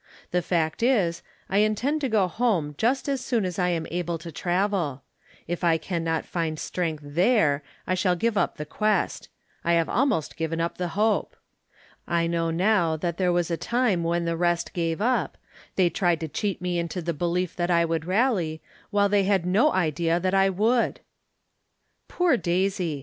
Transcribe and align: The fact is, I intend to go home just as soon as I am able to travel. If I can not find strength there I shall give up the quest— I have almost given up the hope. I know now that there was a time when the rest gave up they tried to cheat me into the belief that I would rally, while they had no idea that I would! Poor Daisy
The 0.31 0.41
fact 0.41 0.81
is, 0.81 1.21
I 1.47 1.59
intend 1.59 2.01
to 2.01 2.09
go 2.09 2.27
home 2.27 2.73
just 2.79 3.07
as 3.07 3.21
soon 3.21 3.45
as 3.45 3.59
I 3.59 3.69
am 3.69 3.85
able 3.91 4.17
to 4.17 4.31
travel. 4.31 5.03
If 5.47 5.63
I 5.63 5.77
can 5.77 6.03
not 6.03 6.25
find 6.25 6.57
strength 6.57 7.03
there 7.05 7.61
I 7.85 7.93
shall 7.93 8.15
give 8.15 8.35
up 8.35 8.57
the 8.57 8.65
quest— 8.65 9.29
I 9.63 9.73
have 9.73 9.87
almost 9.87 10.37
given 10.37 10.59
up 10.59 10.79
the 10.79 10.87
hope. 10.97 11.35
I 12.07 12.25
know 12.25 12.49
now 12.49 12.97
that 12.97 13.17
there 13.17 13.31
was 13.31 13.51
a 13.51 13.57
time 13.57 14.03
when 14.03 14.25
the 14.25 14.35
rest 14.35 14.73
gave 14.73 15.01
up 15.01 15.37
they 15.75 15.87
tried 15.91 16.19
to 16.21 16.27
cheat 16.27 16.63
me 16.63 16.79
into 16.79 17.03
the 17.03 17.13
belief 17.13 17.55
that 17.57 17.69
I 17.69 17.85
would 17.85 18.05
rally, 18.05 18.59
while 18.89 19.07
they 19.07 19.25
had 19.25 19.45
no 19.45 19.71
idea 19.71 20.19
that 20.19 20.33
I 20.33 20.49
would! 20.49 21.01
Poor 22.07 22.37
Daisy 22.37 22.99